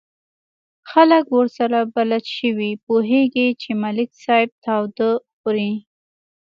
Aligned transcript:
خلک 0.91 1.25
ورسره 1.37 1.79
بلد 1.95 2.25
شوي، 2.35 2.71
پوهېږي 2.85 3.47
چې 3.61 3.69
ملک 3.83 4.09
صاحب 4.23 4.51
تاوده 4.65 5.09
خوري. 5.35 5.73